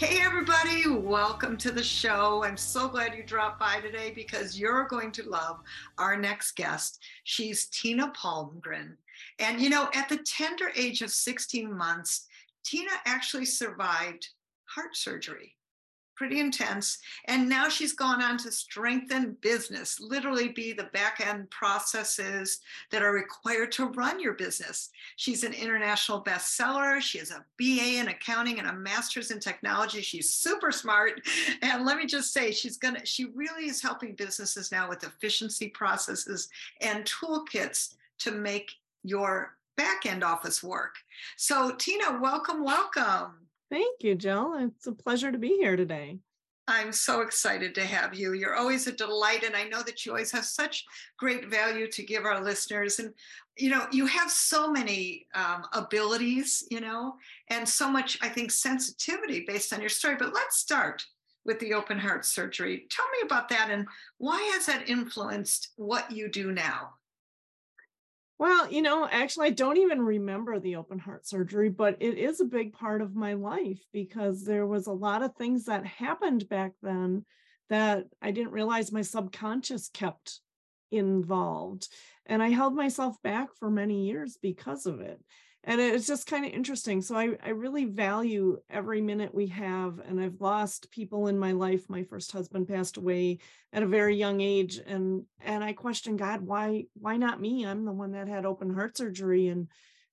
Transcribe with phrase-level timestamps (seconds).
[0.00, 2.42] Hey, everybody, welcome to the show.
[2.42, 5.60] I'm so glad you dropped by today because you're going to love
[5.98, 7.02] our next guest.
[7.24, 8.96] She's Tina Palmgren.
[9.40, 12.26] And, you know, at the tender age of 16 months,
[12.64, 14.26] Tina actually survived
[14.64, 15.54] heart surgery
[16.20, 16.98] pretty intense.
[17.28, 22.60] And now she's gone on to strengthen business, literally be the back end processes
[22.90, 24.90] that are required to run your business.
[25.16, 27.00] She's an international bestseller.
[27.00, 30.02] She has a BA in accounting and a master's in technology.
[30.02, 31.22] She's super smart.
[31.62, 35.68] And let me just say, she's gonna, she really is helping businesses now with efficiency
[35.68, 36.50] processes
[36.82, 38.72] and toolkits to make
[39.04, 40.96] your back end office work.
[41.38, 43.46] So, Tina, welcome, welcome.
[43.70, 44.54] Thank you, Jill.
[44.58, 46.18] It's a pleasure to be here today.
[46.66, 48.32] I'm so excited to have you.
[48.32, 49.42] You're always a delight.
[49.44, 50.84] And I know that you always have such
[51.18, 52.98] great value to give our listeners.
[52.98, 53.12] And,
[53.56, 57.14] you know, you have so many um, abilities, you know,
[57.48, 60.16] and so much, I think, sensitivity based on your story.
[60.16, 61.04] But let's start
[61.44, 62.86] with the open heart surgery.
[62.90, 63.86] Tell me about that and
[64.18, 66.90] why has that influenced what you do now?
[68.40, 72.40] Well, you know, actually, I don't even remember the open heart surgery, but it is
[72.40, 76.48] a big part of my life because there was a lot of things that happened
[76.48, 77.26] back then
[77.68, 80.40] that I didn't realize my subconscious kept
[80.90, 81.88] involved.
[82.24, 85.20] And I held myself back for many years because of it
[85.64, 90.00] and it's just kind of interesting so I, I really value every minute we have
[90.06, 91.88] and i've lost people in my life.
[91.88, 93.38] My first husband passed away
[93.72, 97.66] at a very young age and and i question god why why not me?
[97.66, 99.68] I'm the one that had open heart surgery and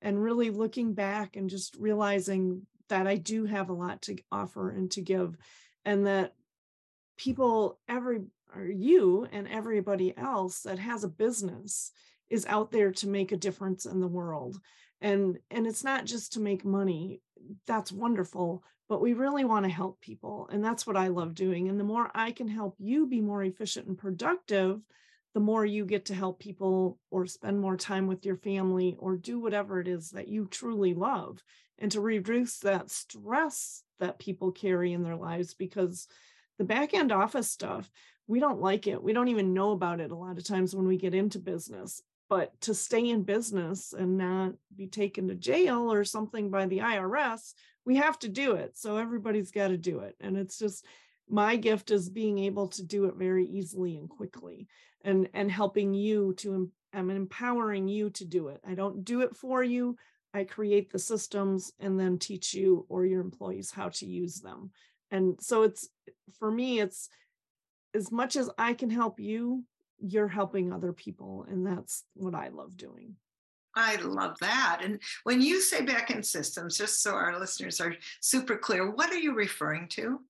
[0.00, 4.70] and really looking back and just realizing that i do have a lot to offer
[4.70, 5.36] and to give
[5.84, 6.34] and that
[7.16, 8.20] people every
[8.54, 11.90] or you and everybody else that has a business
[12.28, 14.58] is out there to make a difference in the world
[15.02, 17.20] and and it's not just to make money
[17.66, 21.68] that's wonderful but we really want to help people and that's what i love doing
[21.68, 24.80] and the more i can help you be more efficient and productive
[25.34, 29.16] the more you get to help people or spend more time with your family or
[29.16, 31.42] do whatever it is that you truly love
[31.78, 36.06] and to reduce that stress that people carry in their lives because
[36.58, 37.90] the back end office stuff
[38.28, 40.86] we don't like it we don't even know about it a lot of times when
[40.86, 45.92] we get into business but to stay in business and not be taken to jail
[45.92, 47.52] or something by the IRS,
[47.84, 48.74] we have to do it.
[48.74, 50.16] So everybody's got to do it.
[50.18, 50.86] And it's just
[51.28, 54.66] my gift is being able to do it very easily and quickly
[55.04, 58.62] and and helping you to I'm empowering you to do it.
[58.66, 59.98] I don't do it for you.
[60.32, 64.70] I create the systems and then teach you or your employees how to use them.
[65.10, 65.86] And so it's
[66.38, 67.10] for me it's
[67.92, 69.64] as much as I can help you,
[70.02, 73.16] you're helping other people and that's what i love doing
[73.74, 74.80] I love that.
[74.84, 79.10] And when you say back end systems, just so our listeners are super clear, what
[79.10, 80.20] are you referring to?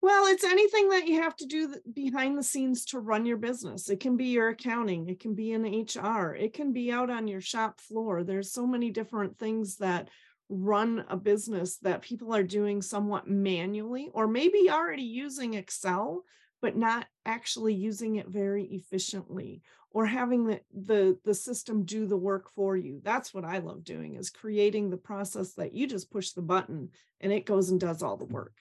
[0.00, 3.90] Well, it's anything that you have to do behind the scenes to run your business.
[3.90, 7.26] It can be your accounting, it can be in HR, it can be out on
[7.26, 8.22] your shop floor.
[8.22, 10.08] There's so many different things that
[10.48, 16.22] run a business that people are doing somewhat manually or maybe already using Excel,
[16.60, 22.16] but not actually using it very efficiently or having the, the the system do the
[22.16, 26.10] work for you that's what i love doing is creating the process that you just
[26.10, 26.88] push the button
[27.20, 28.54] and it goes and does all the work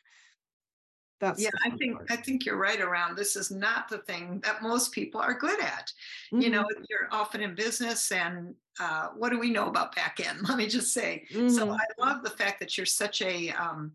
[1.19, 2.11] that's yeah i think part.
[2.11, 5.59] i think you're right around this is not the thing that most people are good
[5.59, 5.91] at
[6.31, 6.41] mm-hmm.
[6.41, 6.83] you know mm-hmm.
[6.89, 10.67] you're often in business and uh, what do we know about back end let me
[10.67, 11.49] just say mm-hmm.
[11.49, 13.91] so i love the fact that you're such a um,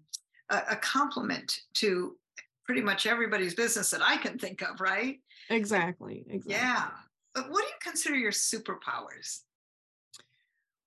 [0.51, 2.17] a, a complement to
[2.65, 5.21] pretty much everybody's business that I can think of, right?
[5.51, 6.25] Exactly.
[6.29, 6.55] Exactly.
[6.55, 6.89] Yeah.
[7.35, 9.41] But what do you consider your superpowers?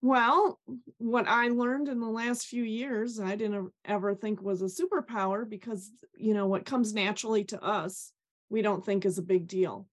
[0.02, 0.60] Well,
[1.00, 5.50] what I learned in the last few years, I didn't ever think was a superpower
[5.50, 8.12] because, you know, what comes naturally to us,
[8.50, 9.88] we don't think is a big deal.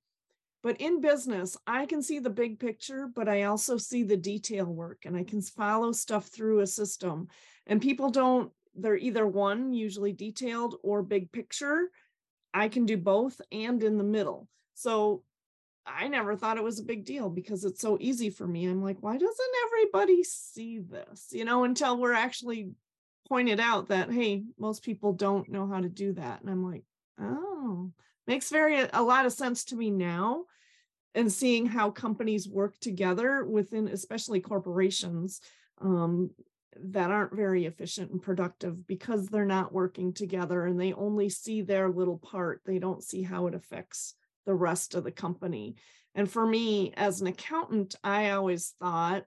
[0.62, 4.66] But in business, I can see the big picture, but I also see the detail
[4.66, 7.28] work and I can follow stuff through a system.
[7.66, 11.90] And people don't they're either one, usually detailed or big picture.
[12.54, 14.48] I can do both and in the middle.
[14.74, 15.22] So
[15.86, 18.66] I never thought it was a big deal because it's so easy for me.
[18.66, 21.28] I'm like, why doesn't everybody see this?
[21.32, 22.70] You know, until we're actually
[23.28, 26.40] pointed out that, hey, most people don't know how to do that.
[26.40, 26.84] And I'm like,
[27.20, 27.90] oh,
[28.26, 30.44] makes very a lot of sense to me now.
[31.14, 35.40] And seeing how companies work together within, especially corporations,
[35.80, 36.30] um,
[36.80, 41.62] that aren't very efficient and productive because they're not working together and they only see
[41.62, 42.62] their little part.
[42.64, 44.14] They don't see how it affects
[44.46, 45.76] the rest of the company.
[46.14, 49.24] And for me, as an accountant, I always thought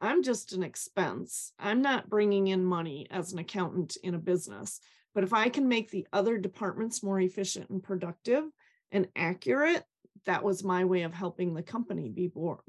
[0.00, 1.52] I'm just an expense.
[1.58, 4.80] I'm not bringing in money as an accountant in a business.
[5.14, 8.44] But if I can make the other departments more efficient and productive
[8.90, 9.84] and accurate,
[10.26, 12.60] that was my way of helping the company be more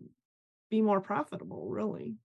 [0.71, 2.15] be more profitable, really.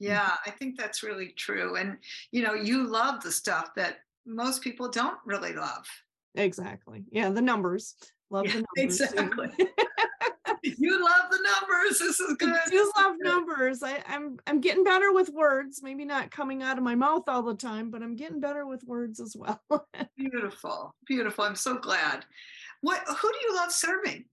[0.00, 0.06] Mm.
[0.08, 1.76] Yeah, I think that's really true.
[1.76, 1.98] And
[2.32, 5.86] you know, you love the stuff that most people don't really love.
[6.34, 7.04] Exactly.
[7.10, 7.94] Yeah, the numbers.
[8.30, 9.00] Love Yeah, the numbers.
[9.00, 9.50] exactly.
[10.62, 11.98] you love the numbers.
[11.98, 12.50] This is good.
[12.50, 13.82] I do love numbers.
[13.82, 15.82] I, I'm I'm getting better with words.
[15.82, 18.84] Maybe not coming out of my mouth all the time, but I'm getting better with
[18.84, 19.60] words as well.
[20.16, 20.94] Beautiful.
[21.06, 21.44] Beautiful.
[21.44, 22.24] I'm so glad.
[22.82, 24.24] What who do you love serving?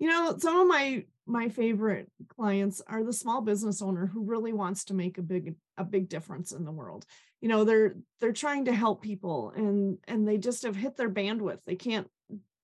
[0.00, 4.52] You know, some of my my favorite clients are the small business owner who really
[4.52, 7.04] wants to make a big a big difference in the world.
[7.40, 11.10] You know, they're they're trying to help people and and they just have hit their
[11.10, 11.64] bandwidth.
[11.64, 12.08] They can't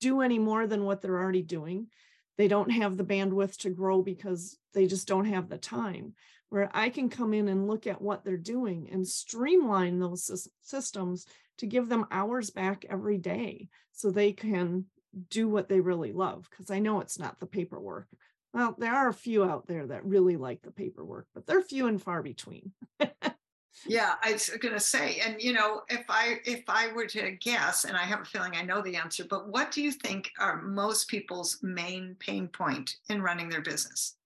[0.01, 1.89] do any more than what they're already doing.
[2.39, 6.15] They don't have the bandwidth to grow because they just don't have the time.
[6.49, 11.27] Where I can come in and look at what they're doing and streamline those systems
[11.59, 14.87] to give them hours back every day so they can
[15.31, 16.49] do what they really love.
[16.51, 18.09] Because I know it's not the paperwork.
[18.53, 21.87] Well, there are a few out there that really like the paperwork, but they're few
[21.87, 22.73] and far between.
[23.87, 27.85] Yeah, I was gonna say, and you know, if I if I were to guess,
[27.85, 30.63] and I have a feeling I know the answer, but what do you think are
[30.63, 34.17] most people's main pain point in running their business?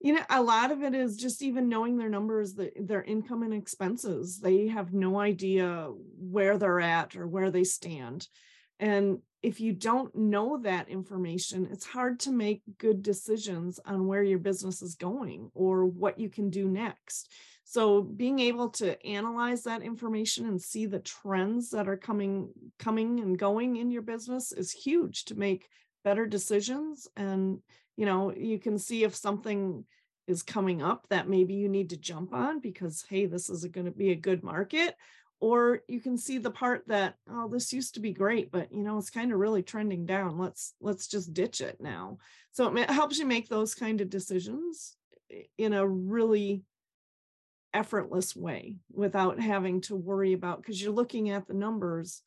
[0.00, 3.42] you know a lot of it is just even knowing their numbers the, their income
[3.42, 8.26] and expenses they have no idea where they're at or where they stand
[8.80, 14.22] and if you don't know that information it's hard to make good decisions on where
[14.22, 17.30] your business is going or what you can do next.
[17.64, 22.50] So being able to analyze that information and see the trends that are coming
[22.80, 25.68] coming and going in your business is huge to make
[26.02, 27.06] better decisions.
[27.16, 27.60] And
[27.96, 29.84] you know you can see if something
[30.26, 33.86] is coming up that maybe you need to jump on because hey this is going
[33.86, 34.94] to be a good market
[35.40, 38.82] or you can see the part that oh this used to be great but you
[38.82, 40.38] know it's kind of really trending down.
[40.38, 42.18] Let's let's just ditch it now.
[42.52, 44.96] So it helps you make those kind of decisions
[45.58, 46.64] in a really
[47.72, 52.22] effortless way without having to worry about because you're looking at the numbers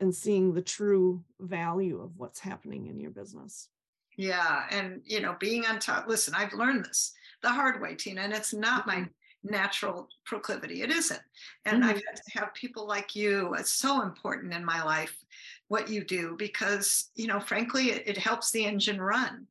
[0.00, 3.68] and seeing the true value of what's happening in your business.
[4.16, 6.08] Yeah, and you know, being on top.
[6.08, 9.10] Listen, I've learned this the hard way, Tina, and it's not my mm-hmm.
[9.50, 10.82] Natural proclivity.
[10.82, 11.22] It isn't.
[11.64, 12.02] And I've Mhm.
[12.06, 13.54] had to have people like you.
[13.54, 15.24] It's so important in my life
[15.68, 19.46] what you do because, you know, frankly, it, it helps the engine run.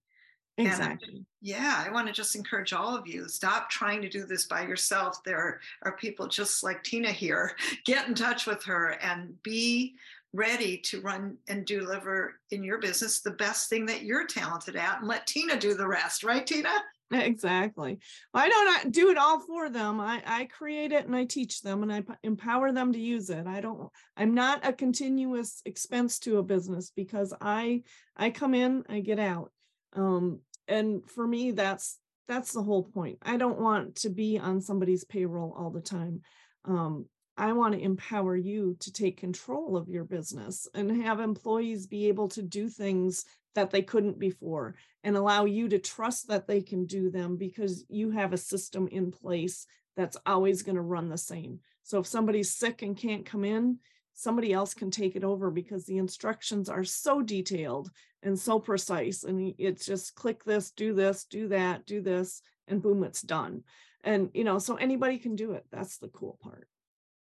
[0.57, 4.09] And I- exactly Yeah, I want to just encourage all of you stop trying to
[4.09, 5.23] do this by yourself.
[5.23, 7.55] There are people just like Tina here.
[7.85, 9.95] Get in touch with her and be
[10.33, 14.99] ready to run and deliver in your business the best thing that you're talented at
[14.99, 16.83] and let Tina do the rest, right, Tina?
[17.11, 17.99] Exactly.
[18.33, 19.99] I don't do it all for them.
[19.99, 23.45] I, I create it and I teach them and I empower them to use it.
[23.45, 27.83] I don't, I'm not a continuous expense to a business because I,
[28.17, 29.51] I come in, I get out.
[29.93, 33.19] Um, and for me, that's, that's the whole point.
[33.21, 36.21] I don't want to be on somebody's payroll all the time.
[36.65, 37.05] Um,
[37.37, 42.07] I want to empower you to take control of your business and have employees be
[42.07, 43.25] able to do things
[43.55, 47.85] that they couldn't before and allow you to trust that they can do them because
[47.89, 49.65] you have a system in place
[49.95, 51.59] that's always going to run the same.
[51.83, 53.79] So if somebody's sick and can't come in,
[54.13, 57.91] somebody else can take it over because the instructions are so detailed
[58.23, 59.23] and so precise.
[59.23, 63.63] And it's just click this, do this, do that, do this, and boom, it's done.
[64.03, 65.65] And, you know, so anybody can do it.
[65.71, 66.67] That's the cool part.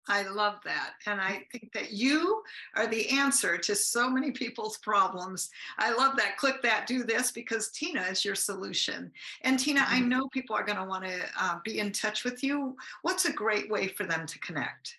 [0.09, 0.95] I love that.
[1.07, 2.43] And I think that you
[2.75, 5.51] are the answer to so many people's problems.
[5.79, 6.37] I love that.
[6.37, 9.13] Click that, do this, because Tina is your solution.
[9.43, 10.09] And Tina, I Mhm.
[10.09, 12.77] know people are going to want to uh, be in touch with you.
[13.03, 14.99] What's a great way for them to connect?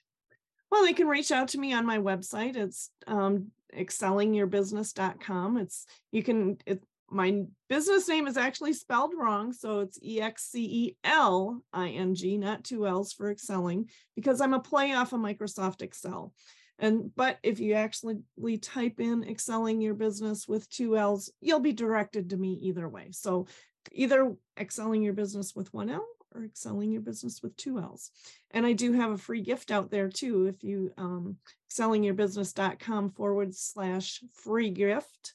[0.71, 2.55] Well, they can reach out to me on my website.
[2.55, 5.57] It's um, excelingyourbusiness.com.
[5.57, 6.83] It's you can it,
[7.13, 11.89] my business name is actually spelled wrong, so it's E X C E L I
[11.89, 16.33] N G, not two L's for excelling, because I'm a play off of Microsoft Excel.
[16.79, 18.23] And but if you actually
[18.57, 23.09] type in excelling your business with two L's, you'll be directed to me either way.
[23.11, 23.47] So
[23.91, 28.09] either excelling your business with one L or excelling your business with two L's.
[28.51, 30.47] And I do have a free gift out there too.
[30.47, 31.37] If you um,
[31.71, 35.33] excelingyourbusiness.com forward slash free gift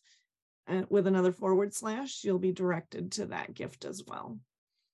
[0.69, 4.39] uh, with another forward slash, you'll be directed to that gift as well.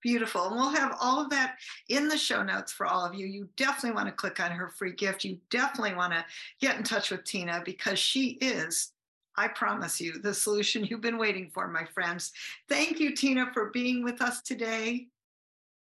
[0.02, 0.48] Beautiful.
[0.48, 1.56] And we'll have all of that
[1.88, 3.26] in the show notes for all of you.
[3.26, 5.24] You definitely want to click on her free gift.
[5.24, 6.24] You definitely want to
[6.60, 8.92] get in touch with Tina because she is,
[9.36, 12.32] I promise you, the solution you've been waiting for, my friends.
[12.68, 15.06] Thank you, Tina, for being with us today.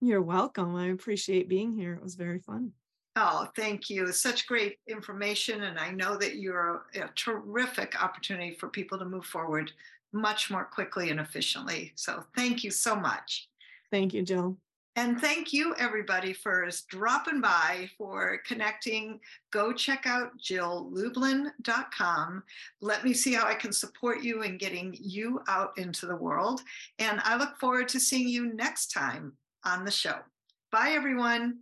[0.02, 0.76] You're welcome.
[0.76, 1.94] I appreciate being here.
[1.94, 2.72] It was very fun.
[3.16, 4.12] Oh, thank you.
[4.12, 5.64] Such great information.
[5.64, 9.72] And I know that you're a, a terrific opportunity for people to move forward
[10.12, 11.92] much more quickly and efficiently.
[11.96, 13.48] So thank you so much.
[13.90, 14.56] Thank you, Jill.
[14.96, 19.20] And thank you, everybody, for dropping by, for connecting.
[19.52, 22.42] Go check out jilllublin.com.
[22.80, 26.62] Let me see how I can support you in getting you out into the world.
[26.98, 29.32] And I look forward to seeing you next time
[29.64, 30.16] on the show.
[30.72, 31.60] Bye, everyone.